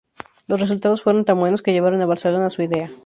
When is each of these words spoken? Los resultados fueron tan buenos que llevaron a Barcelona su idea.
Los 0.47 0.59
resultados 0.59 1.03
fueron 1.03 1.25
tan 1.25 1.37
buenos 1.37 1.61
que 1.61 1.73
llevaron 1.73 2.01
a 2.01 2.07
Barcelona 2.07 2.49
su 2.49 2.63
idea. 2.63 2.89